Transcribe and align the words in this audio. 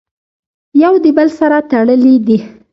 يو 0.83 0.93
د 1.03 1.05
بل 1.17 1.27
سره 1.39 1.57
تړلي 1.71 2.15
دي!!. 2.27 2.37